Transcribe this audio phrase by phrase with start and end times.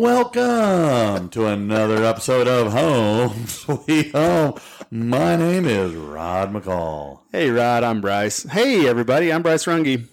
[0.00, 4.58] Welcome to another episode of Home Sweet Home.
[4.90, 7.20] My name is Rod McCall.
[7.30, 8.44] Hey, Rod, I'm Bryce.
[8.44, 10.06] Hey, everybody, I'm Bryce Runge.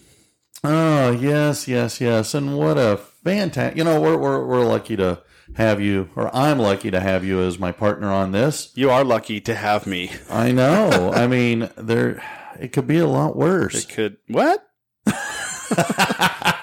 [0.62, 2.34] Oh, yes, yes, yes.
[2.34, 5.22] And what a fantastic, you know, we're, we're, we're lucky to
[5.56, 8.70] have you, or I'm lucky to have you as my partner on this.
[8.74, 10.10] You are lucky to have me.
[10.28, 11.14] I know.
[11.14, 12.22] I mean, there,
[12.60, 13.84] it could be a lot worse.
[13.84, 14.68] It could, what?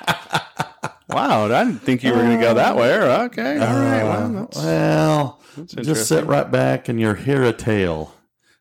[1.15, 2.93] wow, I didn't think you were going to go that way.
[2.99, 4.03] Okay, all right.
[4.03, 8.13] Well, that's, Uh, well, that's just sit right back and you'll hear a tale,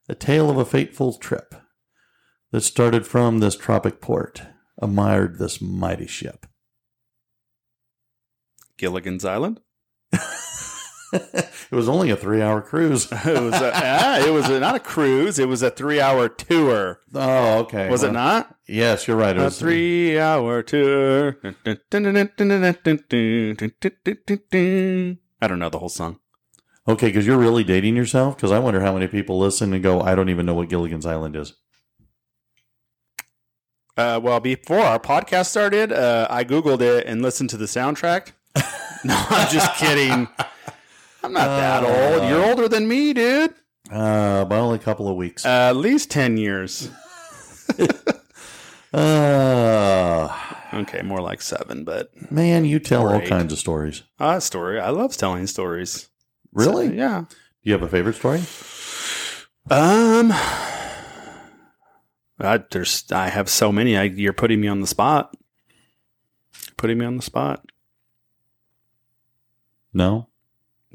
[0.09, 1.55] a tale of a fateful trip
[2.53, 4.43] that started from this tropic port,
[4.81, 6.47] admired this mighty ship.
[8.77, 9.61] Gilligan's Island.
[11.35, 13.11] it was only a three-hour cruise.
[13.25, 15.39] It was a, ah, it was a, not a cruise.
[15.39, 17.01] It was a three-hour tour.
[17.15, 17.89] Oh, okay.
[17.89, 18.57] Was it not?
[18.67, 19.37] Yes, you're right.
[19.37, 21.39] It A was three-hour tour.
[25.41, 26.19] I don't know the whole song.
[26.87, 28.37] Okay, because you're really dating yourself.
[28.37, 31.07] Because I wonder how many people listen and go, "I don't even know what Gilligan's
[31.07, 31.55] Island is."
[33.97, 38.33] Uh, well, before our podcast started, uh, I Googled it and listened to the soundtrack.
[39.05, 40.29] no, I'm just kidding.
[41.25, 41.87] I'm not that Uh,
[42.21, 42.29] old.
[42.29, 43.55] You're older than me, dude.
[43.91, 45.45] Uh, by only a couple of weeks.
[45.45, 46.91] Uh, at least 10 years.
[48.93, 50.29] Uh,
[50.73, 53.29] Okay, more like seven, but man, you tell all Great.
[53.29, 54.03] kinds of stories.
[54.21, 54.79] uh, story.
[54.81, 56.09] I love telling stories.
[56.53, 56.89] Really?
[56.89, 57.25] So, yeah.
[57.29, 58.41] Do you have a favorite story?
[59.71, 60.31] Um,
[62.41, 63.97] I, there's, I have so many.
[63.97, 65.35] I, you're putting me on the spot.
[66.77, 67.65] Putting me on the spot.
[69.93, 70.29] No.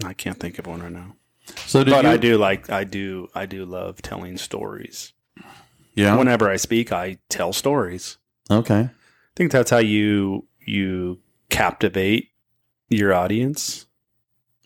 [0.03, 1.15] I can't think of one right now.
[1.65, 2.09] So but you?
[2.09, 5.13] I do like, I do, I do love telling stories.
[5.95, 6.15] Yeah.
[6.15, 8.17] whenever I speak, I tell stories.
[8.49, 8.89] okay.
[8.89, 8.91] I
[9.35, 12.29] think that's how you you captivate
[12.89, 13.85] your audience.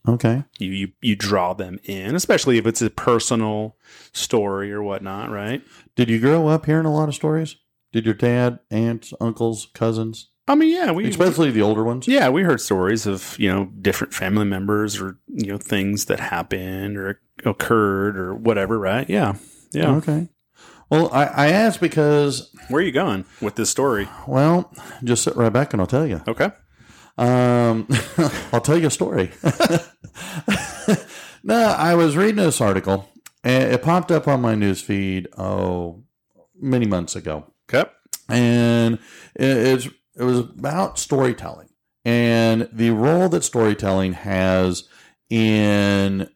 [0.07, 0.43] Okay.
[0.59, 3.77] You you you draw them in, especially if it's a personal
[4.11, 5.61] story or whatnot, right?
[5.95, 7.55] Did you grow up hearing a lot of stories?
[7.91, 12.07] Did your dad, aunts, uncles, cousins, I mean, yeah, we especially the older ones?
[12.07, 16.19] yeah we heard stories of you know different family members or you know things that
[16.19, 19.09] happened or occurred or whatever, right?
[19.09, 19.35] Yeah,
[19.71, 19.95] yeah.
[19.95, 20.27] Okay.
[20.89, 24.07] Well, I, I asked because, Where are you going with this story?
[24.27, 24.71] well,
[25.03, 26.21] just sit right back and I'll tell you.
[26.27, 26.51] Okay.
[27.17, 27.87] Um,
[28.51, 29.31] I'll tell you a story.
[31.43, 33.09] no, I was reading this article
[33.43, 36.03] and it popped up on my news feed, oh,
[36.59, 37.45] many months ago.
[37.69, 37.89] Okay.
[38.29, 38.95] and
[39.35, 39.87] it, it's
[40.17, 41.69] it was about storytelling
[42.05, 44.87] and the role that storytelling has
[45.29, 46.29] in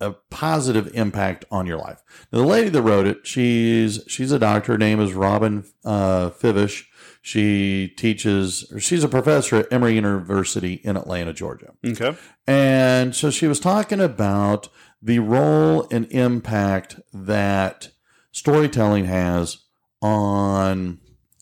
[0.00, 2.02] a positive impact on your life.
[2.30, 4.72] Now, the lady that wrote it, she's she's a doctor.
[4.72, 6.84] Her name is Robyn uh, Fivush.
[7.22, 11.72] She teaches, or she's a professor at Emory University in Atlanta, Georgia.
[11.86, 12.14] Okay.
[12.46, 14.68] And so she was talking about
[15.00, 17.92] the role and impact that
[18.30, 19.64] storytelling has
[20.02, 21.00] on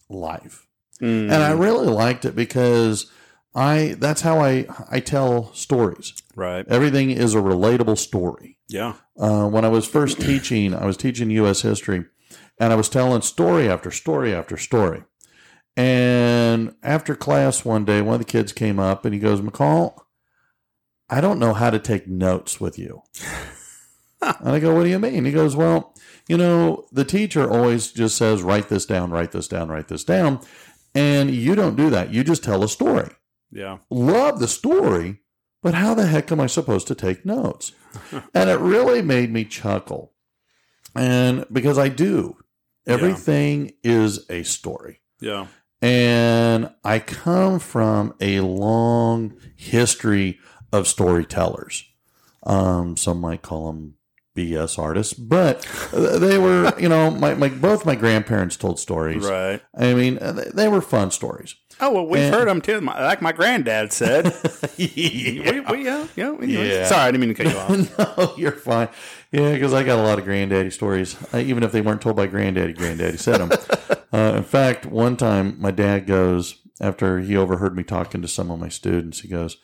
[0.09, 0.69] life.
[1.03, 3.11] Mm, And I really liked it because
[3.55, 6.15] I that's how I I tell stories.
[6.37, 6.65] right.
[6.69, 8.59] Everything is a relatable story.
[8.69, 8.95] Yeah.
[9.19, 11.63] Uh, when I was first teaching, I was teaching U.S.
[11.63, 12.05] history,
[12.59, 15.03] and I was telling story after story after story.
[15.77, 19.95] And after class one day, one of the kids came up and he goes, McCall,
[21.09, 23.03] I don't know how to take notes with you.
[24.23, 25.25] and I go, What do you mean?
[25.25, 25.95] He goes, Well,
[26.29, 30.05] you know, the teacher always just says, Write this down, write this down, write this
[30.05, 30.41] down.
[30.94, 32.12] And you don't do that.
[32.12, 33.10] You just tell a story
[33.50, 33.78] Yeah.
[33.91, 35.20] love the story,
[35.62, 37.72] but how the heck am I supposed to take notes?
[38.34, 40.12] and it really made me chuckle.
[40.94, 42.36] And because I do,
[42.86, 45.00] everything is a story.
[45.20, 45.47] Yeah.
[45.80, 50.38] And I come from a long history
[50.72, 51.84] of storytellers.
[52.44, 53.94] Um, some might call them
[54.37, 55.61] BS artists, but
[55.93, 59.25] they were, you know, my, my both my grandparents told stories.
[59.29, 59.61] Right.
[59.77, 61.55] I mean, they they were fun stories.
[61.81, 62.81] Oh well, we've And- heard them too.
[62.81, 64.27] My, like my granddad said.
[64.77, 65.51] yeah.
[65.51, 66.87] we, we, yeah, yeah, Yeah.
[66.87, 67.59] Sorry, I didn't mean to cut you
[67.99, 68.19] off.
[68.19, 68.89] no, you're fine.
[69.33, 72.17] Yeah, because I got a lot of granddaddy stories, uh, even if they weren't told
[72.17, 72.75] by granddaddy.
[72.75, 73.51] Granddaddy said them.
[74.13, 78.51] uh, in fact, one time my dad goes after he overheard me talking to some
[78.51, 79.21] of my students.
[79.21, 79.57] He goes,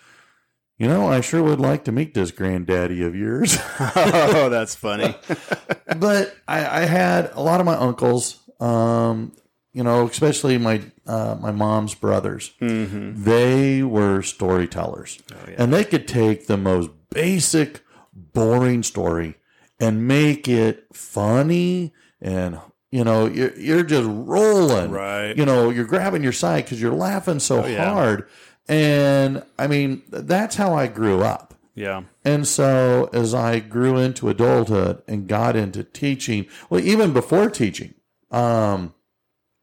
[0.78, 5.14] "You know, I sure would like to meet this granddaddy of yours." oh, that's funny.
[5.98, 9.32] but I, I had a lot of my uncles, um,
[9.72, 12.52] you know, especially my uh, my mom's brothers.
[12.58, 15.18] hmm They were storytellers.
[15.32, 15.54] Oh, yeah.
[15.58, 17.82] And they could take the most basic,
[18.14, 19.34] boring story
[19.80, 22.58] and make it funny and
[22.90, 25.36] you know you're, you're just rolling Right.
[25.36, 27.92] you know you're grabbing your side because you're laughing so Oh, yeah.
[27.92, 28.28] hard
[28.68, 31.54] And I mean, that's how I grew up.
[31.74, 32.02] Yeah.
[32.24, 37.94] And so as I grew into adulthood and got into teaching, well, even before teaching,
[38.30, 38.94] um,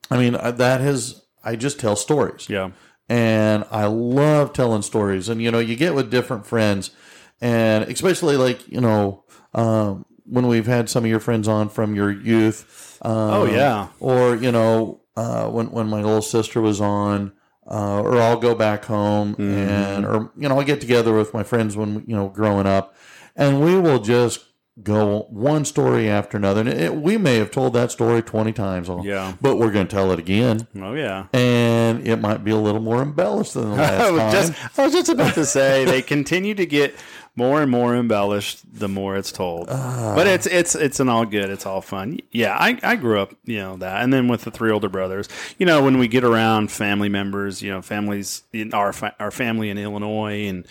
[0.09, 2.71] I mean, that has, I just tell stories Yeah.
[3.09, 5.29] and I love telling stories.
[5.29, 6.91] And you know, you get with different friends,
[7.41, 11.95] and especially like you know, um, when we've had some of your friends on from
[11.95, 12.97] your youth.
[13.03, 13.87] Um, Oh, yeah.
[13.99, 17.33] or you know, uh, when when my little sister was on.
[17.69, 19.69] Uh, or I'll go back home Mm-hmm.
[19.69, 22.95] and, or you know, I'll get together with my friends when you know growing up,
[23.35, 24.45] and we will just
[24.83, 26.61] go one story after another.
[26.61, 29.33] And it, we may have told that story twenty times, Yeah.
[29.41, 31.27] but we're going to tell it again Oh yeah.
[31.33, 34.31] and it might be a little more embellished than the last I was time.
[34.31, 36.95] just I was just about to say they continue to get
[37.37, 39.67] more and more embellished the more it's told.
[39.69, 40.13] Ah.
[40.15, 41.49] but it's it's it's an all good.
[41.49, 42.19] It's all fun.
[42.31, 44.03] Yeah, I, I grew up, you know, that.
[44.03, 47.61] And then with the three older brothers, you know, when we get around family members,
[47.61, 50.65] you know, families in our our family in Illinois and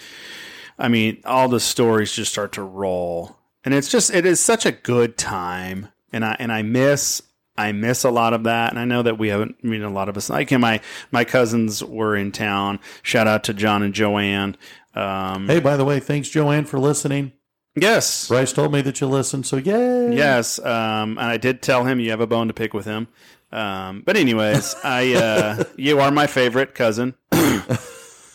[0.78, 3.36] I mean, all the stories just start to roll.
[3.64, 5.88] And it's just it is such a good time.
[6.12, 7.22] And I and I miss
[7.56, 8.70] I miss a lot of that.
[8.70, 10.80] And I know that we haven't I mean a lot of us like my
[11.10, 12.78] my cousins were in town.
[13.02, 14.56] Shout out to John and Joanne.
[14.94, 17.32] Um hey, by the way, thanks Joanne for listening.
[17.74, 18.28] yes.
[18.28, 20.14] Bryce told me that you listened, so yay!
[20.14, 20.58] Yes.
[20.58, 23.08] Um and I did tell him you have a bone to pick with him.
[23.50, 27.14] Um but anyways, I uh you are my favorite cousin.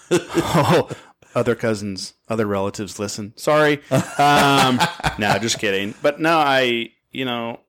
[0.12, 0.90] oh,
[1.36, 3.34] other cousins, other relatives listen.
[3.38, 3.82] Sorry.
[3.92, 4.80] Um,
[5.20, 5.94] no, just kidding.
[6.02, 7.60] But no, I, you know,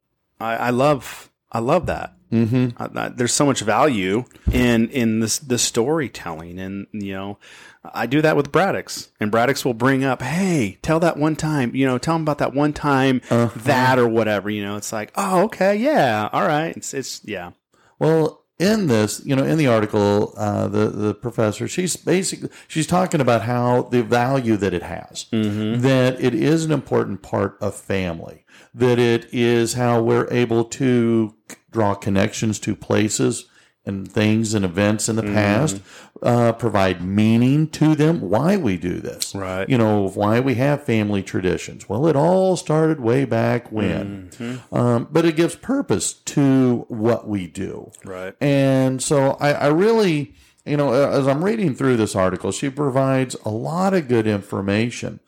[0.40, 2.14] I, I love, I love that.
[2.32, 2.80] Mm-hmm.
[2.80, 7.38] I, I, there's so much value in in this the storytelling, and you know,
[7.82, 11.74] I do that with Braddocks, and Braddocks will bring up, "Hey, tell that one time,
[11.74, 15.10] you know, tell them about that one time that or whatever." You know, it's like,
[15.16, 17.50] "Oh, okay, yeah, all right." It's it's yeah,
[17.98, 22.86] Well, in this, you know, in the article, uh, the the professor, she's basically she's
[22.86, 27.74] talking about how the value that it has, that it is an important part of
[27.74, 31.34] family, that it is how we're able to
[31.70, 33.46] draw connections to places
[33.86, 35.80] and things and events in the past,
[36.22, 38.20] uh, provide meaning to them.
[38.20, 39.68] Why we do this, Right.
[39.68, 41.88] You know, why we have family traditions.
[41.88, 44.30] Well, it all started way back when,
[44.70, 47.90] um, but it gives purpose to what we do.
[48.04, 50.34] right, And so I, I really,
[50.66, 55.20] you know, as I'm reading through this article, she provides a lot of good information.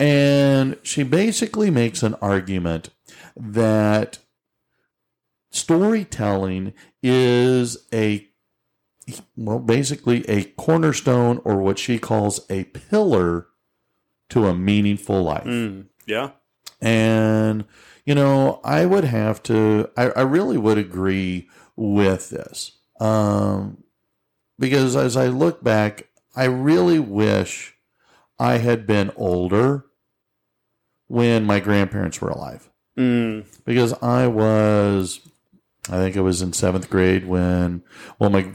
[0.00, 2.90] And she basically makes an argument
[3.36, 4.18] that
[5.58, 6.72] storytelling
[7.02, 8.26] is a,
[9.36, 13.46] well, basically a cornerstone or what she calls a pillar
[14.30, 15.44] to a meaningful life.
[15.44, 16.30] Mm, yeah,
[16.80, 17.64] And,
[18.04, 22.72] you know, I would have to, I, I really would agree with this.
[23.00, 23.84] Um,
[24.58, 27.74] because as I look back, I really wish
[28.38, 29.86] I had been older
[31.06, 32.68] when my grandparents were alive.
[32.96, 35.20] mm, Because I was,
[35.90, 37.82] I think I was in seventh grade when,
[38.18, 38.52] well, my,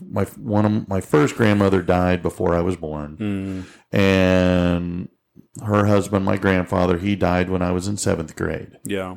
[0.00, 3.64] my one of my first grandmother died before I was born mm,
[3.98, 5.08] and
[5.64, 8.76] her husband, my grandfather, he died when I was in seventh grade.
[8.84, 9.16] yeah,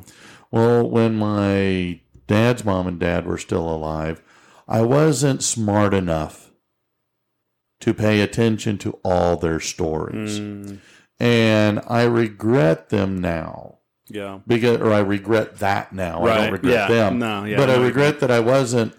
[0.50, 4.22] Well, when my dad's mom and dad were still alive,
[4.68, 6.52] I wasn't smart enough
[7.80, 10.38] to pay attention to all their stories.
[10.40, 10.78] mm,
[11.18, 13.78] And I regret them now.
[14.08, 16.22] Yeah, Because, or I regret that now.
[16.22, 17.18] I Right, don't regret yeah, them.
[17.18, 18.94] no, yeah, but I I regret that I wasn't,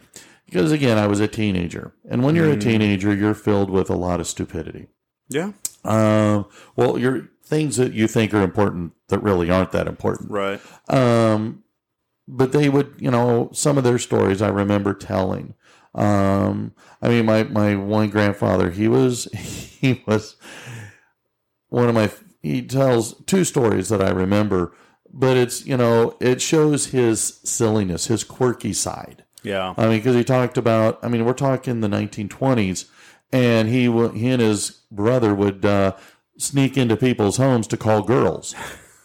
[0.45, 1.93] because again, I was a teenager.
[2.09, 2.61] And when you're a Mm.
[2.61, 4.87] teenager, you're filled with a lot of stupidity.
[5.29, 5.51] yeah,
[5.83, 10.29] Um, well, your things that you think are important that really aren't that important.
[10.31, 11.63] right, Um,
[12.27, 15.55] but they would, you know, some of their stories I remember telling.
[15.95, 20.35] Um, I mean, my my one grandfather, he was he was
[21.69, 22.09] one of my.
[22.41, 24.71] He tells two stories that I remember,
[25.13, 29.23] but it's you know it shows his silliness, his quirky side.
[29.43, 32.85] yeah, I mean, because he talked about, I mean, we're talking the 1920s,
[33.31, 33.83] and he
[34.17, 35.95] he and his brother would uh,
[36.37, 38.55] sneak into people's homes to call girls.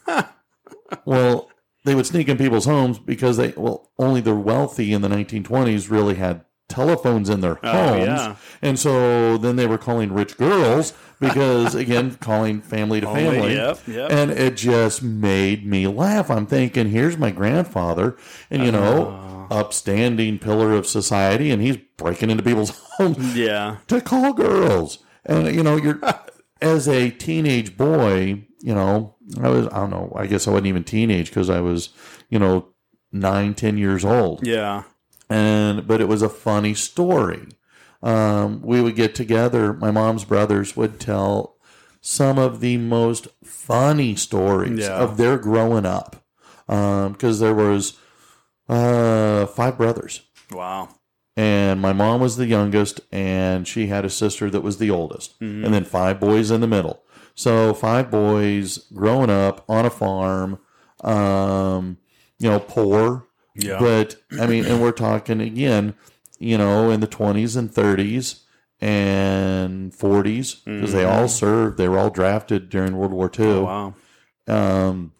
[1.05, 1.49] well,
[1.83, 5.89] they would sneak in people's homes because they, well, only the wealthy in the 1920s
[5.89, 8.05] really had telephones in their Oh, homes.
[8.07, 8.35] yeah.
[8.61, 13.55] And so then they were calling rich girls because, again, calling family to family.
[13.55, 14.11] yep, yep.
[14.11, 16.29] And it just made me laugh.
[16.29, 18.17] I'm thinking, here's my grandfather,
[18.49, 19.59] and you know, uh-huh.
[19.59, 24.99] upstanding pillar of society, and he's breaking into people's homes yeah, to call girls.
[25.25, 25.99] And you know, you're
[26.61, 30.67] as a teenage boy, you know, I was I don't know, I guess I wasn't
[30.67, 31.89] even teenage because I was,
[32.29, 32.67] you know,
[33.11, 34.83] nine, ten years old yeah,
[35.29, 37.47] and but it was a funny story
[38.05, 39.73] um, we would get together.
[39.73, 41.55] My mom's brothers would tell
[41.99, 44.95] some of the most funny stories Yeah.
[44.97, 46.23] of their growing up
[46.67, 47.97] because there was
[48.69, 50.21] uh, five brothers
[50.51, 50.89] Wow.
[51.37, 55.39] and my mom was the youngest and she had a sister that was the oldest
[55.39, 55.65] Mm-hmm.
[55.65, 57.03] and then five boys in the middle
[57.35, 60.59] so five boys growing up on a farm
[61.03, 61.97] um,
[62.39, 63.79] you know poor Yeah.
[63.79, 65.93] but i mean and we're talking again
[66.39, 68.41] you know in the 20s and 30s
[68.81, 73.63] and 40s because they all served they were all drafted during world war ii Oh,
[73.63, 73.93] wow.
[74.47, 75.11] um,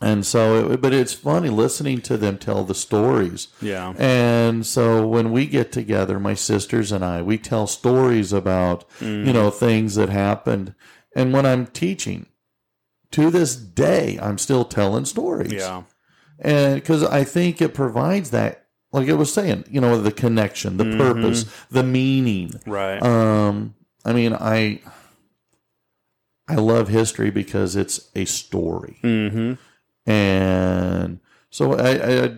[0.00, 3.92] and so it, but it's funny listening to them tell the stories Yeah.
[3.98, 9.32] and so when we get together, my sisters and I, we tell stories about, you
[9.32, 10.74] know, things that happened.
[11.16, 12.26] And when I'm teaching,
[13.10, 15.52] to this day, I'm still telling stories.
[15.52, 15.82] Yeah.
[16.38, 20.76] And because I think it provides that, like I was saying, you know, the connection,
[20.76, 22.52] the purpose, the meaning.
[22.66, 23.02] Right.
[23.02, 24.80] Um, I mean, I,
[26.48, 30.10] I love history because it's a story mm-hmm.
[30.10, 32.36] and so I, I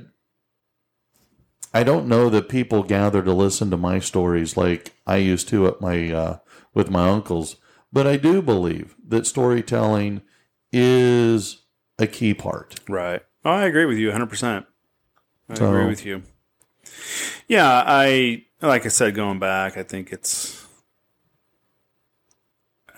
[1.72, 5.68] I don't know that people gather to listen to my stories like I used to
[5.68, 6.38] at my uh,
[6.74, 7.56] with my uncles,
[7.92, 10.22] but I do believe that storytelling
[10.72, 11.62] is
[11.98, 12.80] a key part.
[12.88, 13.22] Right.
[13.44, 14.66] Oh, I agree with you 100%.
[15.48, 16.22] I So- agree with you.
[17.48, 20.66] Yeah, I like I said going back, I think it's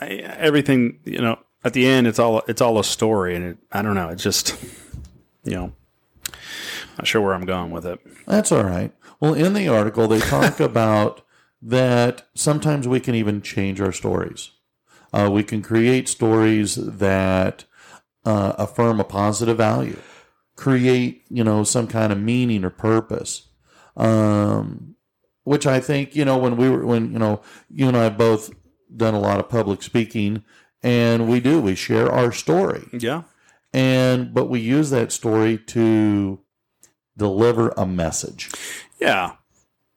[0.01, 3.59] I, everything, you know, at the end it's all it's all a story and it,
[3.71, 4.57] I don't know, it's just
[5.45, 5.73] you know,
[6.99, 8.01] not sure where I'm going with it.
[8.27, 8.93] That's all right.
[9.21, 11.23] Well, in the article they talk about
[11.61, 14.51] that sometimes we can even change our stories.
[15.13, 17.65] Uh, we can create stories that
[18.25, 19.99] uh, affirm a positive value,
[20.57, 23.49] create you know some kind of meaning or purpose.
[23.97, 24.97] Um,
[25.45, 28.17] which I think you know when we were when you know you and I have
[28.17, 28.51] both
[28.95, 30.45] done a lot of public speaking,
[30.83, 33.23] and we do we share our story, Yeah.
[33.73, 36.39] and but we use that story to
[37.17, 38.51] deliver a message.
[39.01, 39.33] Yeah.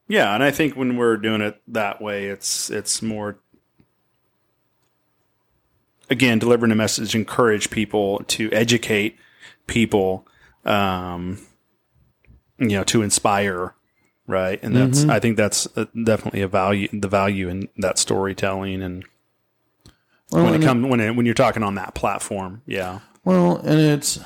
[0.08, 3.40] Yeah, and I think when we're doing it that way, it's it's more
[6.10, 9.18] again delivering a message, encourage people to educate
[9.68, 10.28] people,
[10.64, 11.40] um,
[12.60, 13.74] you know, to inspire,
[14.28, 14.60] right?
[14.64, 19.06] And that's I think that's uh, definitely a value, the value in that storytelling, and
[20.32, 23.80] Well, when it comes when it, when you're talking on that platform, yeah, Well, and
[23.80, 24.20] it's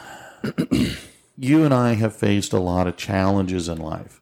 [1.37, 4.21] you and I have faced a lot of challenges in life.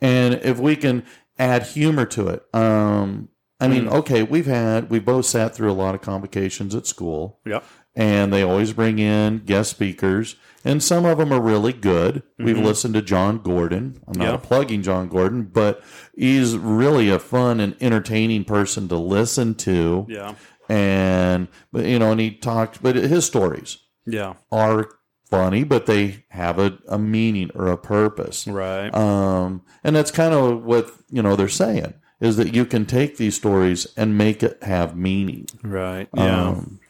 [0.00, 1.04] And if we can
[1.38, 3.28] add humor to it, um,
[3.60, 7.40] I mean, okay, we've had, we both sat through a lot of convocations at school,
[7.44, 7.60] yeah,
[7.96, 10.36] and they always bring in guest speakers,
[10.68, 12.22] and some of them are really good.
[12.38, 14.00] We've listened to Jon Gordon.
[14.06, 14.36] I'm not Yeah.
[14.36, 15.82] plugging Jon Gordon, but
[16.16, 20.06] he's really a fun and entertaining person to listen to.
[20.08, 20.34] yeah,
[20.68, 24.88] And, but, you know, and he talked, but his stories, yeah, are
[25.30, 28.46] funny, but they have a, a meaning or a purpose.
[28.46, 32.84] right, Um, and that's kind of what you know they're saying is that you can
[32.84, 35.46] take these stories and make it have meaning.
[35.62, 36.48] right, yeah.
[36.48, 36.80] Um,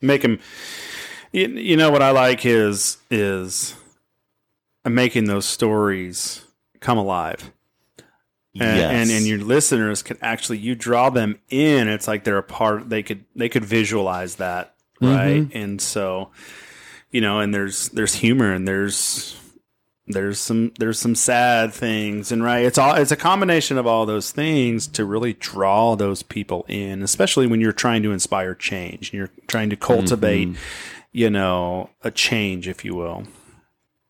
[0.00, 0.38] make him
[1.32, 3.74] you, you know what i like is is
[4.84, 6.44] making those stories
[6.80, 7.50] come alive.
[8.54, 8.90] And, yes.
[8.92, 12.90] and and your listeners can actually you draw them in it's like they're a part
[12.90, 15.14] they could they could visualize that mm-hmm.
[15.14, 15.54] right?
[15.54, 16.28] And so
[17.10, 19.40] you know and there's there's humor and there's
[20.06, 24.04] there's some there's some sad things and right it's all it's a combination of all
[24.04, 29.10] those things to really draw those people in especially when you're trying to inspire change
[29.10, 30.60] and you're trying to cultivate mm-hmm.
[31.12, 33.24] You know a change if you will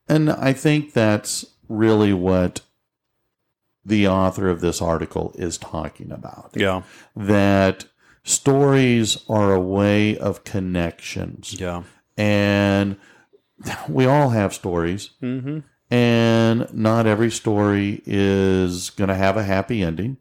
[0.09, 2.61] and I think that's really what
[3.85, 6.53] the author of this article is talking about.
[6.55, 6.83] yeah
[7.17, 7.87] That
[8.25, 11.83] stories are a way of connections, yeah
[12.17, 12.97] and
[13.89, 15.11] we all have stories.
[15.23, 20.17] mm-hmm and not every story is going to have a happy ending.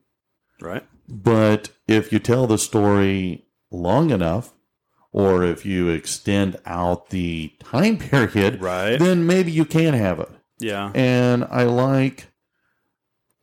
[0.59, 4.51] right But if you tell the story long enough,
[5.12, 10.30] or if you extend out the time period, right then maybe you can have it.
[10.60, 12.27] yeah And I like,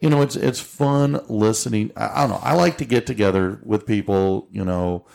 [0.00, 1.90] you know, it's it's fun listening.
[1.96, 2.40] I, I don't know.
[2.42, 4.48] I like to get together with people.
[4.52, 5.06] You know,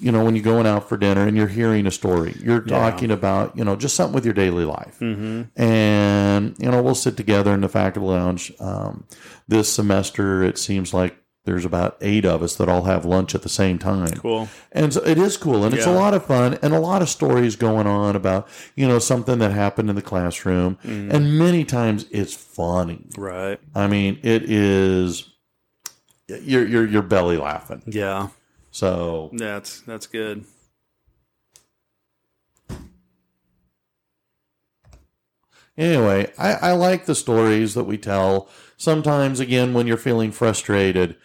[0.00, 2.78] you know when you're going out for dinner and you're hearing a story, you're Yeah.
[2.78, 6.94] talking about you know just something with your daily life mm-hmm and you know we'll
[6.94, 9.04] sit together in the faculty lounge um,
[9.46, 13.42] this semester it seems like there's about eight of us that all have lunch at
[13.42, 16.58] the same time cool and so it is cool and it's a lot of fun
[16.62, 20.02] and a lot of stories going on about you know something that happened in the
[20.02, 21.10] classroom mm-hmm.
[21.10, 25.30] and many times it's funny right i mean it is
[26.38, 27.82] you're you're you're belly laughing.
[27.86, 28.28] Yeah.
[28.70, 30.44] So That's that's good.
[35.76, 38.48] anyway, I, I like the stories that we tell.
[38.76, 41.16] Sometimes, again, when you're feeling frustrated,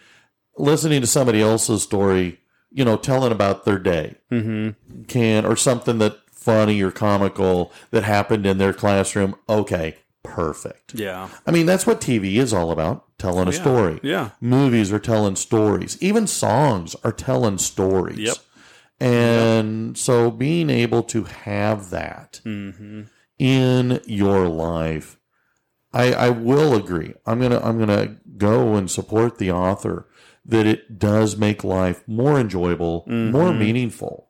[0.56, 5.02] listening to somebody else's story, you know, telling about their day Mm-hmm.
[5.04, 9.34] can or something that funny or comical that happened in their classroom.
[9.48, 10.94] Okay, perfect.
[10.94, 11.28] Yeah.
[11.46, 13.60] I mean, that's what TV is all about telling a yeah.
[13.60, 14.00] story.
[14.02, 14.30] Yeah.
[14.40, 15.96] Movies are telling stories.
[16.00, 18.18] Even songs are telling stories.
[18.18, 18.36] Yep.
[19.00, 23.02] And so being able to have that Mm-hmm.
[23.38, 25.18] in your life,
[25.92, 27.14] I, I will agree.
[27.26, 30.06] I'm gonna I'm gonna go and support the author
[30.48, 33.58] that it does make life more enjoyable, more Mhm.
[33.58, 34.28] meaningful,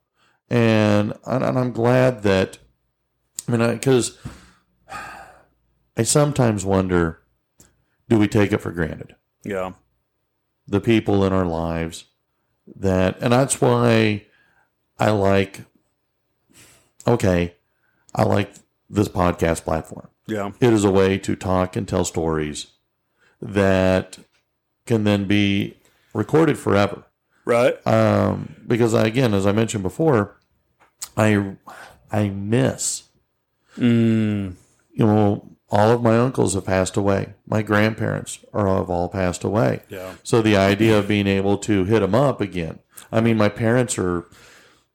[0.48, 2.58] and and and I'm glad that
[3.48, 4.18] I mean because
[5.96, 7.20] I sometimes wonder,
[8.08, 9.14] do we take it for granted?
[9.44, 9.72] Yeah.
[10.68, 12.06] the people in our lives
[12.66, 14.26] that and that's why
[14.98, 15.60] I like
[17.06, 17.54] okay,
[18.12, 18.52] I like
[18.90, 20.08] this podcast platform.
[20.26, 20.50] Yeah.
[20.60, 22.66] It is a way to talk and tell stories
[23.40, 24.18] that
[24.86, 25.76] can then be
[26.16, 27.04] recorded forever.
[27.44, 27.84] Right.
[27.86, 30.36] Um, because again, as I mentioned before,
[31.16, 31.56] I
[32.10, 33.04] I miss
[33.78, 34.54] Mm.
[34.92, 37.34] you know all of my uncles have passed away.
[37.46, 39.80] My grandparents are have all passed away.
[39.88, 40.12] Yeah.
[40.22, 42.78] So the idea of being able to hit them up again.
[43.12, 44.24] I mean, my parents are,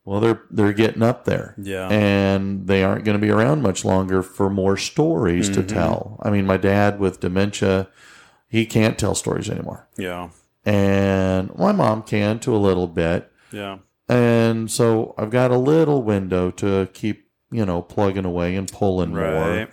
[0.06, 1.88] well, they're they're getting up there, Yeah.
[1.90, 5.68] and they aren't going to be around much longer for more stories to Mhm.
[5.68, 6.18] tell.
[6.24, 7.88] I mean, my dad with dementia,
[8.48, 10.30] he can't tell stories anymore, Yeah.
[10.66, 13.80] And my mom can to a little bit, Yeah.
[14.08, 19.12] and so I've got a little window to keep you know plugging away and pulling
[19.12, 19.68] more.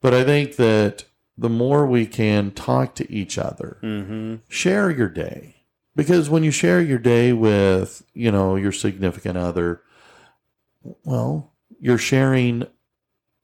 [0.00, 1.04] But I think that
[1.38, 4.36] the more we can talk to each other Mm-hmm.
[4.48, 5.56] share your day
[5.96, 9.80] because when you share your day with you know your significant other
[11.04, 12.66] well you're sharing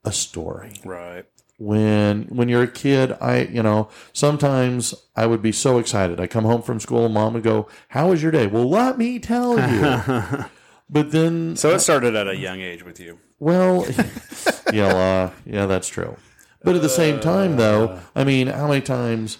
[0.03, 1.25] a story Right.
[1.59, 6.25] When when you're a kid i you know sometimes i would be so excited i
[6.25, 9.19] come home from school and mom would go how was your day well let me
[9.19, 10.45] tell you
[10.89, 13.19] but then so it started at a young age with you.
[13.39, 13.85] well,
[14.73, 16.15] yeah, uh, yeah, that's true.
[16.63, 19.37] But at the same time, though, I mean, how many times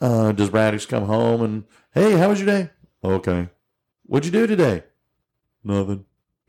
[0.00, 2.70] uh, does Radix come home and, hey, how was your day?
[3.02, 3.48] Okay.
[4.04, 4.84] What'd you do today?
[5.64, 6.04] Nothing.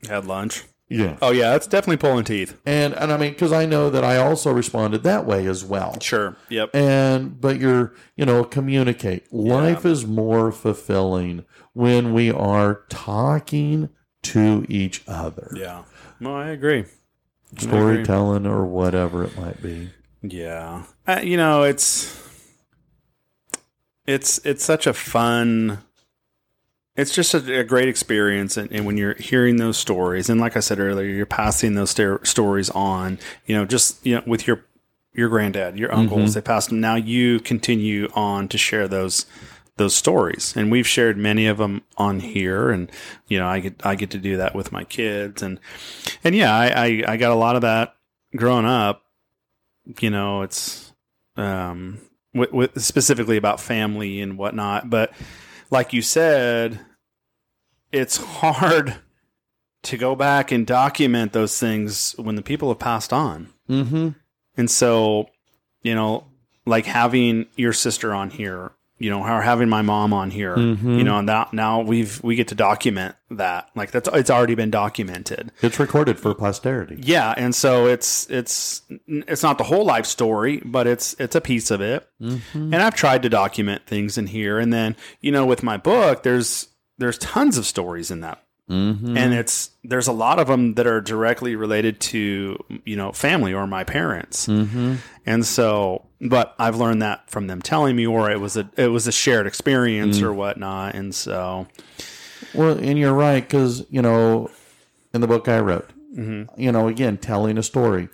[0.08, 0.64] Had lunch.
[0.92, 1.16] Yeah.
[1.22, 2.56] Oh yeah, that's definitely pulling teeth.
[2.66, 5.98] And and I mean, because I know that I also responded that way as well.
[6.00, 6.36] Sure.
[6.48, 6.74] Yep.
[6.74, 9.32] And but you're you know communicate.
[9.32, 13.88] Life is more fulfilling when we are talking
[14.22, 15.82] to each other, Yeah.
[16.20, 16.78] No, I agree.
[16.78, 17.68] I agree.
[17.68, 19.90] storytelling or whatever it might be.
[20.22, 20.84] Yeah.
[21.08, 22.16] Uh, you know, it's
[24.06, 25.78] it's it's such a fun
[26.96, 30.56] it's just a, a great experience and, and when you're hearing those stories and like
[30.56, 34.46] i said earlier you're passing those sta- stories on you know just you know with
[34.46, 34.64] your
[35.14, 36.80] your granddad your uncles they passed them.
[36.80, 39.26] Now you continue on to share those
[39.76, 40.54] those stories.
[40.56, 42.90] And we've shared many of them on here and
[43.26, 45.42] you know i get i get to do that with my kids.
[45.42, 45.60] And
[46.24, 47.94] and yeah i i, I got a lot of that
[48.36, 49.02] growing up.
[50.00, 50.92] You know it's
[51.36, 51.98] um
[52.34, 55.12] with, with specifically about family and whatnot but
[55.72, 56.78] like you said
[57.90, 58.94] it's hard
[59.82, 64.10] to go back and document those things when the people have passed on Mm-hmm.
[64.56, 65.28] and so
[65.82, 66.24] you know
[66.66, 68.70] like having your sister on here
[69.02, 70.96] you know or having my mom on here Mhm.
[70.98, 74.54] you know and that now we've we get to document that like that's it's already
[74.54, 76.98] been documented It's recorded for posterity.
[77.00, 81.40] yeah, and so it's it's it's not the whole life story, but it's it's a
[81.40, 82.06] piece of it.
[82.20, 82.74] Mm-hmm.
[82.74, 86.22] And I've tried to document things in here, and then you know with my book,
[86.22, 89.16] there's there's tons of stories in that, Mm-hmm.
[89.16, 93.52] and it's there's a lot of them that are directly related to you know family
[93.52, 94.94] or my parents, Mm-hmm.
[95.26, 98.86] and so but I've learned that from them telling me, or it was a it
[98.88, 101.66] was a shared experience or whatnot, and so
[102.54, 104.48] Well, and you're right because you know,
[105.12, 106.60] in the book I wrote, Mm-hmm.
[106.60, 108.08] you know, again, telling a story,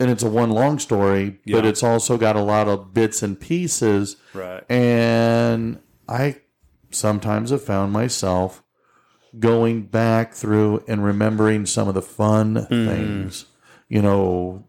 [0.00, 3.38] and it's a one long story, but it's also got a lot of bits and
[3.38, 6.40] pieces, right, and I
[6.90, 8.61] sometimes have found myself
[9.38, 13.46] going back through and remembering some of the fun things.
[13.88, 14.68] You know,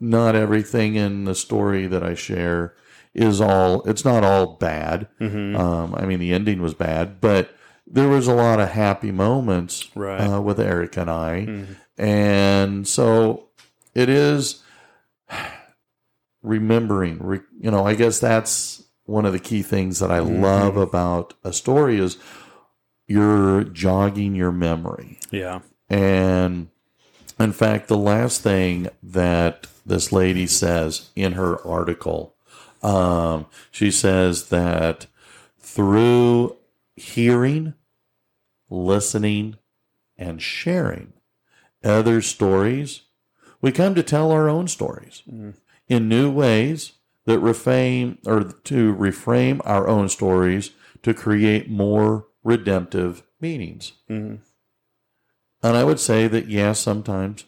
[0.00, 2.74] not everything in the story that I share
[3.14, 3.82] is all.
[3.82, 5.08] It's not all bad.
[5.18, 7.50] hmm Um, I mean, the ending was bad, but
[7.86, 10.20] there was a lot of happy moments Right.
[10.20, 11.66] uh, with Eric and I, Mhm.
[11.98, 13.48] and so
[13.94, 14.62] it is
[16.42, 17.18] remembering.
[17.20, 21.34] Re, you know, I guess that's one of the key things that I love about
[21.44, 22.16] a story is
[23.06, 25.18] you're jogging your memory.
[25.30, 25.60] Yeah.
[25.88, 26.68] And
[27.38, 32.34] in fact, the last thing that this lady says in her article,
[32.82, 35.06] um, she says that
[35.58, 36.56] through
[36.96, 37.74] hearing,
[38.70, 39.56] listening,
[40.16, 41.12] and sharing
[41.84, 43.02] other stories,
[43.60, 45.22] we come to tell our own stories
[45.88, 46.92] in new ways
[47.24, 50.70] that reframe or to reframe our own stories
[51.02, 53.92] to create more redemptive meanings.
[54.10, 54.38] Mhm.
[55.62, 57.44] And I would say that, yeah, sometimes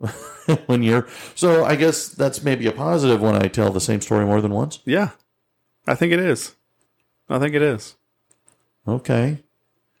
[0.66, 4.24] when you're so, I guess that's maybe a positive when I tell the same story
[4.24, 4.78] more than once.
[4.84, 5.10] Yeah.
[5.86, 6.54] I think it is.
[7.28, 7.96] I think it is.
[8.86, 9.42] Okay.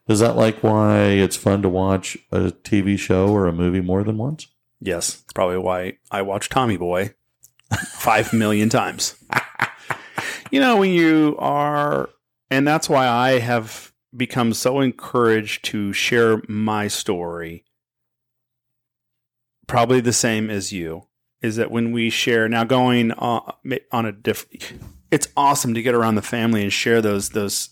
[0.06, 4.02] Is that like why it's fun to watch a TV show or a movie more
[4.02, 4.46] than once?
[4.80, 5.22] Yes.
[5.24, 7.14] It's probably why I watch Tommy Boy
[7.88, 9.14] five million times.
[10.50, 12.08] you know, when you are,
[12.50, 17.64] and that's why I have become so encouraged to share my story,
[19.66, 21.06] probably the same as you,
[21.40, 23.54] is that when we share, now going on,
[23.92, 24.72] on a different,
[25.10, 27.70] it's awesome to get around the family and share those, those,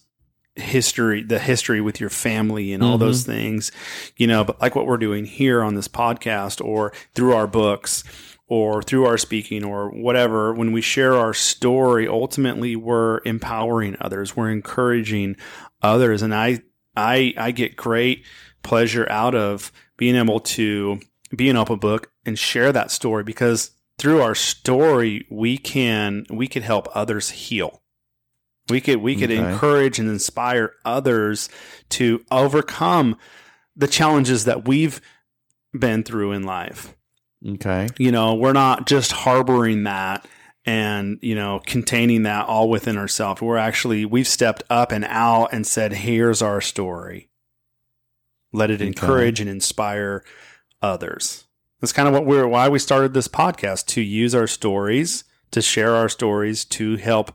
[0.58, 3.00] history the history with your family and all Mhm.
[3.00, 3.70] those things
[4.16, 8.02] you know but like what we're doing here on this podcast or through our books
[8.48, 14.36] or through our speaking or whatever when we share our story ultimately we're empowering others
[14.36, 15.36] we're encouraging
[15.82, 16.22] others.
[16.22, 16.60] And i
[16.96, 18.24] i i get great
[18.62, 21.00] pleasure out of being able to
[21.34, 26.46] be an open book and share that story because through our story we can we
[26.48, 27.82] could help others heal.
[28.68, 29.52] We could we could Okay.
[29.52, 31.48] encourage and inspire others
[31.90, 33.16] to overcome
[33.76, 35.00] the challenges that we've
[35.78, 36.95] been through in life
[37.46, 37.88] Okay.
[37.98, 40.26] you know we're not just harboring that
[40.64, 45.52] and you know containing that all within ourselves we're actually we've stepped up and out
[45.52, 47.30] and said here's our story
[48.52, 48.86] let it Okay.
[48.88, 50.24] encourage and inspire
[50.82, 51.44] others
[51.80, 55.62] that's kind of what we're why we started this podcast to use our stories to
[55.62, 57.32] share our stories to help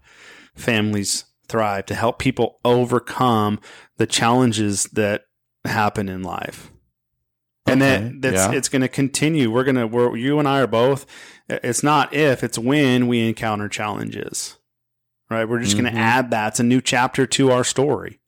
[0.56, 3.60] families thrive to help people overcome
[3.98, 5.26] the challenges that
[5.66, 6.71] happen in life
[7.72, 8.58] and Okay, that that's yeah.
[8.58, 11.06] it's going to continue we're going to we're you and i are both
[11.50, 14.58] it's not if it's when we encounter challenges
[15.30, 15.92] right we're just going Mhm.
[15.94, 18.20] to add that it's a new chapter to our story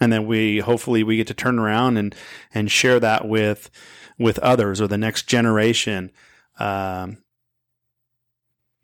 [0.00, 2.14] and then we hopefully we get to turn around and
[2.54, 3.70] and share that with
[4.18, 6.10] with others or the next generation
[6.58, 7.18] um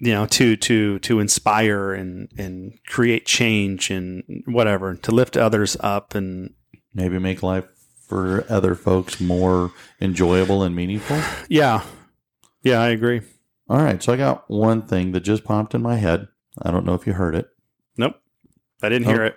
[0.01, 5.77] you know to to to inspire and and create change and whatever to lift others
[5.81, 6.55] up and
[6.97, 7.67] Maybe make life
[8.07, 11.21] for other folks more enjoyable and meaningful.
[11.49, 11.83] yeah
[12.63, 13.21] yeah i agree
[13.69, 14.03] All right.
[14.03, 16.29] So I got one thing that just popped in my head.
[16.63, 17.47] I don't know if you heard it.
[17.97, 18.17] nope
[18.83, 19.37] i didn't hear it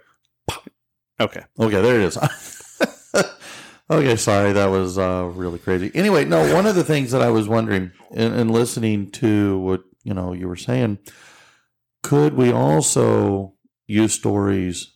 [1.20, 2.18] okay Okay, there it is.
[3.90, 5.90] okay, sorry, that was uh, really crazy.
[5.96, 9.82] Anyway, no, one of the things that I was wondering in, in listening to what
[10.04, 11.00] you know you were saying,
[12.04, 13.56] could we also
[13.88, 14.96] use stories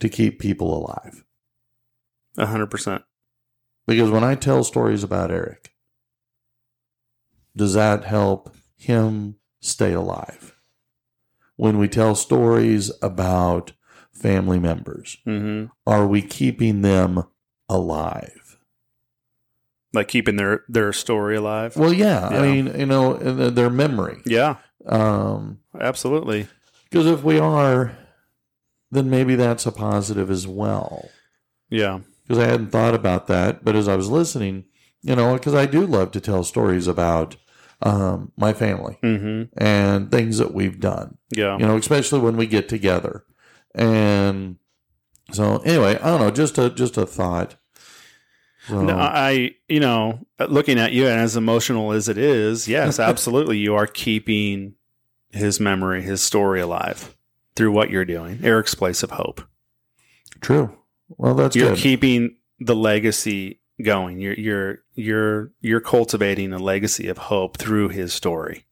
[0.00, 1.22] to keep people alive?
[2.38, 3.02] A hundred percent.
[3.90, 5.72] Because when I tell stories about Eric,
[7.56, 10.54] does that help him stay alive?
[11.56, 13.72] When we tell stories about
[14.12, 15.72] family members, Mm-hmm.
[15.88, 17.24] are we keeping them
[17.68, 18.58] alive?
[19.92, 21.76] Like keeping their their story alive.
[21.76, 22.28] Well, yeah.
[22.28, 24.22] I mean, you know, their- their memory.
[24.24, 26.46] Yeah, Um, absolutely.
[26.88, 27.98] because if we are,
[28.92, 31.10] then maybe that's a positive as well.
[31.70, 34.66] Yeah, Because I hadn't thought about that, but as I was listening,
[35.02, 37.34] you know, because I do love to tell stories about
[37.82, 39.52] um, my family mm-hmm.
[39.60, 41.18] and things that we've done.
[41.34, 43.24] yeah, You know, especially when we get together.
[43.74, 44.58] And
[45.32, 46.30] so, anyway, I don't know.
[46.30, 47.56] Just a just a thought.
[48.68, 52.98] So, No, I, you know, looking at you and as emotional as it is, yes,
[53.00, 54.74] absolutely, you are keeping
[55.30, 57.16] his memory, his story alive
[57.56, 58.38] through what you're doing.
[58.44, 59.42] Eric's place of hope.
[60.40, 60.76] true.
[61.16, 61.78] Well, that's you're good.
[61.78, 64.18] keeping the legacy going.
[64.20, 68.64] You're you're you're you're cultivating a legacy of hope through his story.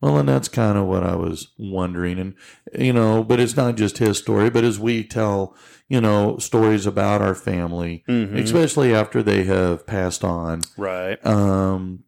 [0.00, 2.20] Well, and that's kind of what I was wondering.
[2.20, 2.34] And,
[2.78, 5.56] you know, but it's not just his story, but as we tell,
[5.88, 8.36] you know, stories about our family, Mhm.
[8.38, 11.18] especially after they have passed on, Right.
[11.26, 12.04] um,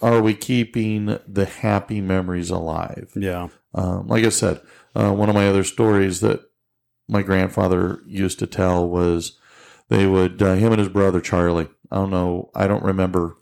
[0.00, 3.12] are we keeping the happy memories alive?
[3.14, 3.48] Yeah.
[3.72, 4.60] Um, like I said,
[4.96, 6.40] uh, one of my other stories that
[7.12, 9.38] my grandfather used to tell was
[9.88, 13.36] they would, uh, him and his brother Charlie, I don't know, I don't remember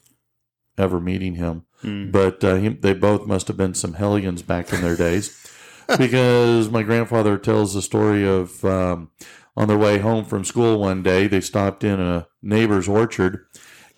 [0.76, 2.12] ever meeting him Mm.
[2.12, 5.36] but uh, he, they both must have been some hellions back in their days.
[5.98, 9.10] because my grandfather tells the story of um,
[9.56, 13.46] on their way home from school one day, they stopped in a neighbor's orchard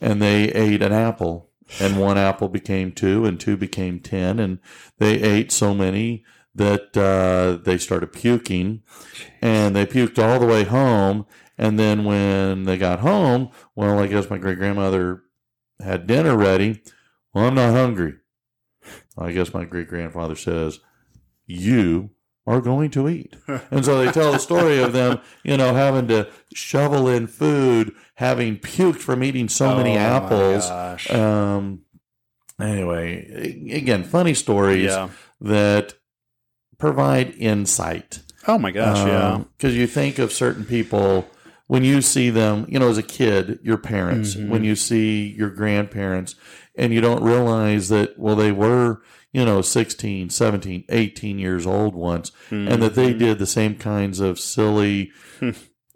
[0.01, 1.51] and they ate an apple.
[1.81, 4.59] And one apple became two, and two became ten, and
[4.99, 6.23] they ate so many
[6.55, 8.83] that uh, they started puking,
[9.41, 11.27] and they puked all the way home.
[11.59, 15.23] And then when they got home, well, I guess my great grandmother
[15.81, 16.83] had dinner ready.
[17.33, 18.15] Well, I'm not hungry.
[19.17, 20.81] I guess my great grandfather says,
[21.47, 22.11] You
[22.47, 23.37] are going to eat.
[23.71, 27.95] And so they tell the story of them, you know, having to shovel in food,
[28.17, 31.11] having puked from eating so many Oh, my apples.
[31.11, 31.83] Um,
[32.61, 35.11] anyway, again, funny stories yeah.
[35.41, 35.95] that
[36.83, 38.21] provide insight.
[38.49, 39.07] Oh my gosh.
[39.07, 39.45] yeah.
[39.57, 41.27] Because you think of certain people
[41.69, 44.49] when you see them, you know, as a kid, your parents, Mhm.
[44.49, 46.35] when you see your grandparents,
[46.77, 49.01] and you don't realize that, well, they were,
[49.33, 53.19] you know, 16, 17, 18 years old once, and that they Mhm.
[53.19, 55.13] did the same kinds of silly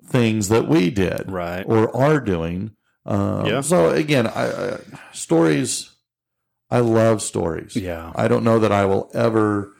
[0.09, 1.64] things that we did Right.
[1.66, 2.70] or are doing.
[3.05, 3.61] Um, Yeah.
[3.61, 4.44] So again, I,
[4.75, 4.79] I,
[5.12, 5.90] stories,
[6.70, 7.75] I love stories.
[7.75, 8.12] Yeah.
[8.14, 9.72] I don't know that I will ever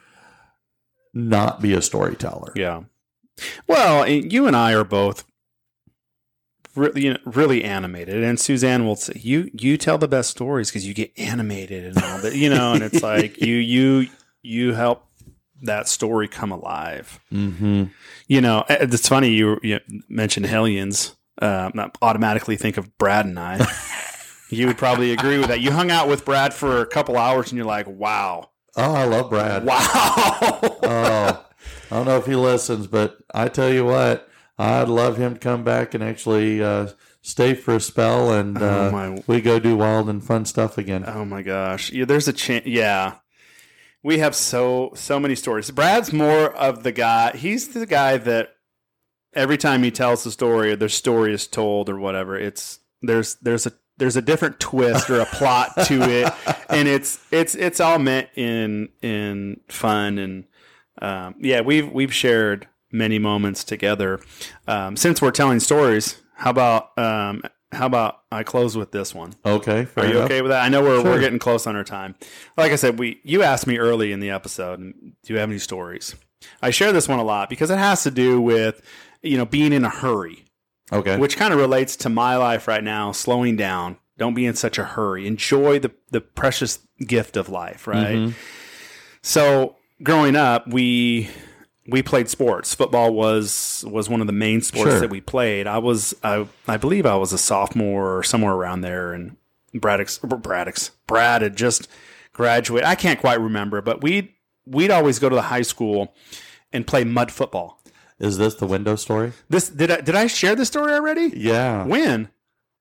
[1.17, 2.53] not be a storyteller.
[2.55, 2.83] Yeah.
[3.67, 5.25] Well, you and I are both
[6.75, 10.69] really, you know, really animated, and Suzanne will say, "You you tell the best stories
[10.69, 14.07] because you get animated and all that, you know." And it's like you you
[14.41, 15.05] you help
[15.63, 17.19] that story come alive.
[17.31, 17.85] Mm-hmm.
[18.27, 21.15] You know, eh, it's funny you, you mentioned Hellions.
[21.39, 23.65] I automatically think of Brad and I.
[24.49, 25.61] you would probably agree with that.
[25.61, 29.03] You hung out with Brad for a couple hours, and you're like, "Wow, Oh, I
[29.05, 29.65] love Brad.
[29.65, 29.79] wow."
[30.61, 31.45] Oh,
[31.91, 35.39] I don't know if he listens, but I tell you what, I'd love him to
[35.39, 36.89] come back and actually uh,
[37.21, 38.65] stay for a spell, and Oh,
[39.17, 41.03] uh, we go do wild and fun stuff again.
[41.07, 41.91] Oh my gosh.
[41.91, 42.65] Yeah, there's a chance.
[42.65, 43.15] Yeah.
[44.03, 45.71] We have so so many stories.
[45.71, 47.35] Brad's more of the guy.
[47.35, 48.55] He's the guy that
[49.33, 53.35] every time he tells the story or the story is told or whatever, it's there's
[53.41, 56.33] there's a there's a different twist or a plot to it,
[56.69, 60.45] and it's it's it's all meant in in fun and
[61.01, 61.61] um, yeah.
[61.61, 64.19] We've we've shared many moments together.
[64.67, 69.33] Um, since we're telling stories, how about um, how about I close with this one?
[69.45, 70.25] Okay, Are you enough.
[70.25, 70.63] okay with that?
[70.63, 71.11] I know we're, Sure.
[71.11, 72.15] we're getting close on our time.
[72.55, 75.59] Like I said, we you asked me early in the episode, do you have any
[75.59, 76.15] stories?
[76.61, 78.81] I share this one a lot because it has to do with
[79.21, 80.45] you know being in a hurry,
[80.91, 83.11] Okay, which kind of relates to my life right now.
[83.11, 85.27] Slowing down, don't be in such a hurry.
[85.27, 88.15] Enjoy the the precious gift of life, right?
[88.15, 88.33] Mhm.
[89.21, 91.29] So growing up, we
[91.89, 92.73] we played sports.
[92.73, 94.99] Football was was one of the main sports Sure.
[94.99, 95.67] that we played.
[95.67, 99.35] I was I I believe I was a sophomore or somewhere around there, and
[99.73, 101.87] Braddock's Braddock's Brad had just
[102.33, 102.87] graduated.
[102.87, 106.13] I can't quite remember, but we we'd always go to the high school
[106.73, 107.76] and play mud football.
[108.19, 109.33] Is this the window story?
[109.49, 111.31] This did I did I share this story already?
[111.35, 112.29] Yeah, When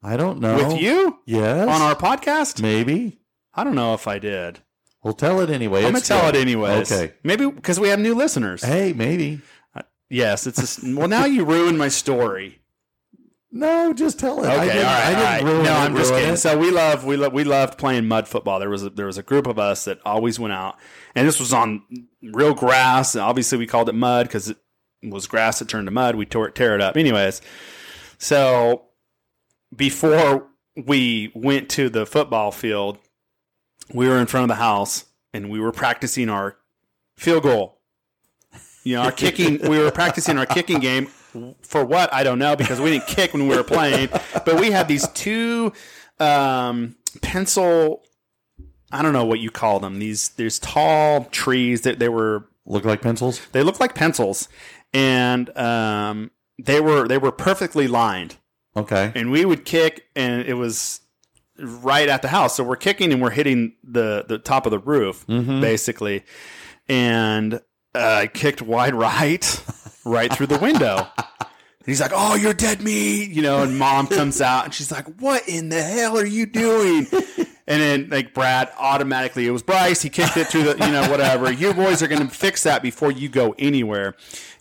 [0.03, 0.57] I don't know.
[0.68, 2.61] with you Yes, on our podcast?
[2.62, 3.18] maybe.
[3.55, 4.61] I don't know if I did.
[5.03, 5.81] We'll tell it anyway.
[5.85, 6.37] I'm gonna tell good.
[6.37, 6.70] it anyway.
[6.81, 7.12] Okay.
[7.22, 8.62] maybe because we have new listeners.
[8.62, 9.40] Hey, maybe.
[9.75, 11.09] Uh, yes, it's a, well.
[11.09, 12.61] Now you ruined my story.
[13.53, 14.49] No, just tell it.
[14.49, 15.42] Okay, I didn't, all right, I didn't right.
[15.44, 16.35] ruin No, I'm just kidding.
[16.35, 16.37] it.
[16.38, 18.59] So we love we lo- we loved playing mud football.
[18.59, 20.77] There was a, there was a group of us that always went out,
[21.14, 21.83] and this was on
[22.22, 23.14] real grass.
[23.14, 24.57] And obviously, we called it mud because it
[25.11, 26.16] was grass that turned to mud.
[26.16, 26.97] We tore it, tear it up.
[26.97, 27.40] Anyways,
[28.19, 28.87] so
[29.75, 32.99] before we went to the football field,
[33.92, 36.57] we were in front of the house and we were practicing our
[37.16, 37.81] field goal.
[38.85, 39.59] You know, our kicking.
[39.69, 41.07] We were practicing our kicking game
[41.61, 44.09] for what I don't know because we didn't kick when we were playing,
[44.45, 45.73] but we had these two
[46.21, 48.05] um, pencil.
[48.92, 49.99] I don't know what you call them.
[49.99, 53.40] These there's tall trees that they were Look like pencils.
[53.53, 54.49] they look like pencils,
[54.92, 58.37] and um, they were they were perfectly lined.
[58.77, 59.12] Okay.
[59.14, 61.01] And we would kick, and it was
[61.59, 62.57] right at the house.
[62.57, 65.61] So we're kicking and we're hitting the the top of the roof Mhm.
[65.61, 66.25] basically,
[66.88, 67.59] and uh,
[67.94, 69.62] I kicked wide right,
[70.05, 71.07] right through the window.
[71.18, 71.46] And
[71.87, 73.62] he's like, "Oh, you're dead meat," you know.
[73.62, 77.07] And mom comes out and she's like, "What in the hell are you doing?"
[77.68, 80.01] And then like Brad automatically, it was Bryce.
[80.01, 81.51] He kicked it through the, you know, whatever.
[81.51, 84.14] You boys are going to fix that before you go anywhere.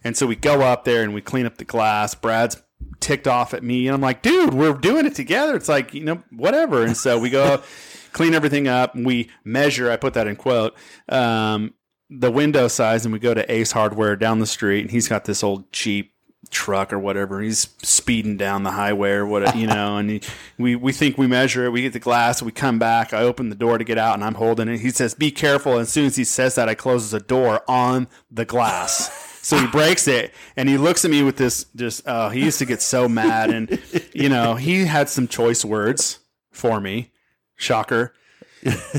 [0.05, 2.13] And so we go up there and we clean up the glass.
[2.13, 2.61] Brad's
[2.99, 5.55] ticked off at me, and I'm like, dude, we're doing it together.
[5.55, 6.83] It's like you know, whatever.
[6.83, 7.61] And so we go
[8.13, 8.93] clean everything up.
[8.95, 9.91] And we measure.
[9.91, 10.77] I put that in quote.
[11.09, 11.73] Um,
[12.09, 15.25] the window size, and we go to Ace Hardware down the street, and he's got
[15.25, 16.13] this old cheap
[16.51, 17.41] truck or whatever.
[17.41, 20.21] He's speeding down the highway or what, you know, and he,
[20.59, 21.71] we, we think we measure it.
[21.71, 22.43] We get the glass.
[22.43, 23.13] We come back.
[23.13, 24.79] I open the door to get out and I'm holding it.
[24.79, 25.73] He says, be careful.
[25.73, 29.24] And as soon as he says that, I closes the door on the glass.
[29.45, 32.57] So he breaks it and he looks at me with this just, oh, he used
[32.57, 33.51] to get so mad.
[33.51, 33.79] And,
[34.11, 36.17] you know, he had some choice words
[36.51, 37.11] for me.
[37.55, 38.15] Shocker.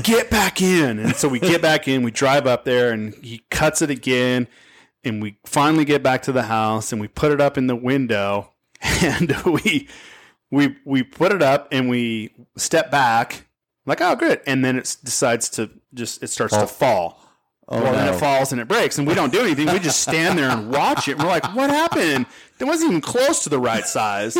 [0.01, 0.99] Get back in.
[0.99, 4.47] And so we get back in, we drive up there and he cuts it again
[5.03, 7.75] and we finally get back to the house and we put it up in the
[7.75, 9.89] window and we
[10.49, 13.47] we we put it up and we step back
[13.85, 17.26] like oh good and then it decides to just it starts to fall
[17.69, 19.69] Oh, well, then it falls and it breaks, and we don't do anything.
[19.71, 21.13] We just stand there and watch it.
[21.13, 22.25] And we're like, "What happened?
[22.59, 24.37] It wasn't even close to the right size."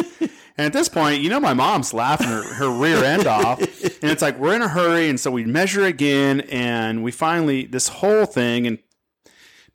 [0.59, 4.11] And at this point, you know, my mom's laughing her, her rear end off, and
[4.11, 7.89] it's like we're in a hurry, and so we measure again, and we finally this
[7.89, 8.79] whole thing, and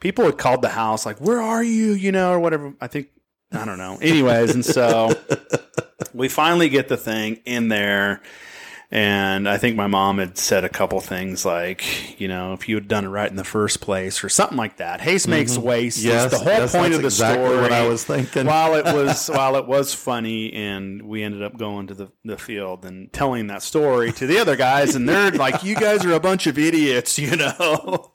[0.01, 2.73] people had called the house like, "Where are you?" You know, or whatever.
[2.81, 3.09] I think
[3.53, 3.99] I don't know.
[4.01, 5.13] Anyways, and so
[6.15, 8.23] we finally get the thing in there.
[8.95, 12.75] And I think my mom had said a couple things like, you know, if you
[12.75, 15.01] had done it right in the first place or something like that.
[15.01, 16.01] Haste makes waste.
[16.01, 16.09] Mm-hmm.
[16.09, 17.63] Yes, the whole yes, point of the exactly story.
[17.63, 18.45] what I was thinking.
[18.47, 22.37] While it was while it was funny, and we ended up going to the, the
[22.37, 26.13] field and telling that story to the other guys, and they're like, "You guys are
[26.13, 28.13] a bunch of idiots," you know.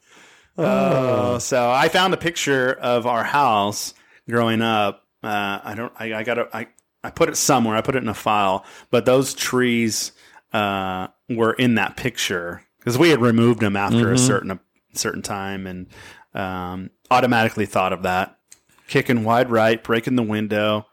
[0.56, 3.94] Uh, so I found a picture of our house
[4.30, 5.04] growing up.
[5.24, 5.92] Uh, I don't.
[5.98, 6.54] I, I got.
[6.54, 6.68] I
[7.02, 7.76] I put it somewhere.
[7.76, 8.64] I put it in a file.
[8.92, 10.12] But those trees
[10.52, 14.60] uh, were in that picture because we had removed them after a certain a
[14.94, 15.86] certain time, and
[16.34, 18.38] um, automatically thought of that.
[18.86, 20.86] Kicking wide right, breaking the window.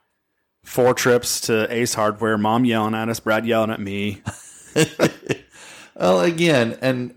[0.63, 2.37] Four trips to Ace Hardware.
[2.37, 3.19] Mom yelling at us.
[3.19, 4.21] Brad yelling at me.
[5.95, 7.15] Well, again, and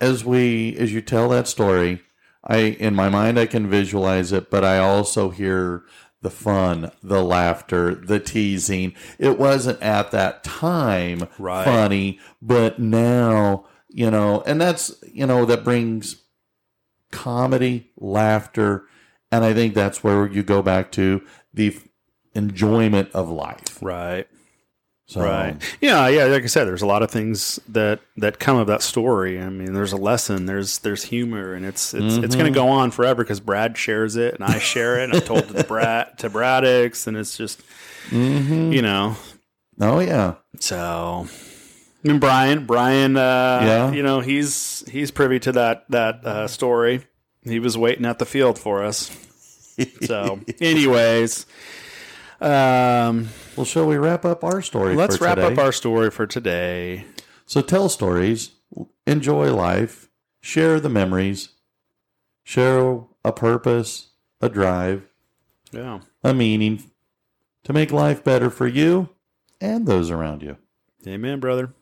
[0.00, 2.02] as we as you tell that story,
[2.42, 5.84] I in my mind I can visualize it, but I also hear
[6.24, 8.94] the fun, the laughter, the teasing.
[9.18, 11.64] It wasn't at that time Right.
[11.64, 16.22] funny, but now, you know, and that's, you know, that brings
[17.12, 18.86] comedy, laughter,
[19.30, 21.76] and I think that's where you go back to the
[22.34, 23.82] enjoyment of life.
[23.82, 24.26] Right.
[25.06, 25.56] So, Right.
[25.82, 28.80] Yeah, yeah, like I said, there's a lot of things that that come of that
[28.80, 29.38] story.
[29.38, 32.68] I mean, there's a lesson, there's there's humor and it's it's it's going to go
[32.68, 36.16] on forever cause Brad shares it and I share it and I told to Brad
[36.20, 37.60] to Bradix and it's just
[38.10, 39.16] you know.
[39.78, 40.36] Oh yeah.
[40.58, 41.28] So
[42.02, 43.92] and Brian, Brian uh Yeah.
[43.92, 47.04] you know, he's he's privy to that that uh, story.
[47.42, 49.10] He was waiting at the field for us.
[50.02, 51.44] So, anyways,
[52.40, 54.94] um Well, shall we wrap up our story?
[54.96, 55.52] let's wrap today?
[55.52, 57.04] up our story for today.
[57.46, 58.50] So tell stories,
[59.06, 60.08] enjoy life,
[60.40, 61.50] share the memories,
[62.42, 64.08] share a purpose,
[64.40, 65.06] a drive,
[65.72, 66.00] Yeah.
[66.22, 66.82] a meaning
[67.64, 69.10] to make life better for you
[69.60, 70.56] and those around you.
[71.06, 71.72] Amen, brother.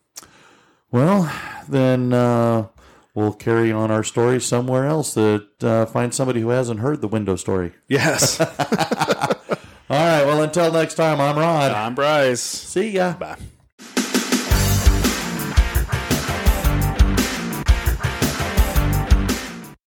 [0.90, 1.32] Well,
[1.68, 2.66] then uh,
[3.14, 7.08] we'll carry on our story somewhere else that uh, find somebody who hasn't heard the
[7.08, 7.72] window story.
[7.88, 8.40] Yes.
[9.90, 10.21] All right.
[10.42, 11.70] Until next time, I'm Rod.
[11.70, 12.40] I'm Bryce.
[12.40, 13.14] See ya.
[13.14, 13.37] Bye.